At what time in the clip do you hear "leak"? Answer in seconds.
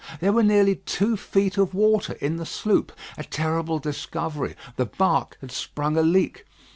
6.01-6.47